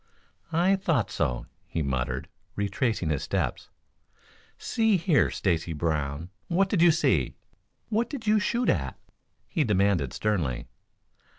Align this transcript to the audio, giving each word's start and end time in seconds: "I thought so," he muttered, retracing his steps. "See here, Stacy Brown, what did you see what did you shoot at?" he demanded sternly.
"I 0.51 0.77
thought 0.77 1.11
so," 1.11 1.45
he 1.67 1.83
muttered, 1.83 2.27
retracing 2.55 3.11
his 3.11 3.21
steps. 3.21 3.69
"See 4.57 4.97
here, 4.97 5.29
Stacy 5.29 5.73
Brown, 5.73 6.31
what 6.47 6.69
did 6.69 6.81
you 6.81 6.89
see 6.89 7.35
what 7.89 8.09
did 8.09 8.25
you 8.25 8.39
shoot 8.39 8.67
at?" 8.69 8.97
he 9.47 9.63
demanded 9.63 10.11
sternly. 10.11 10.65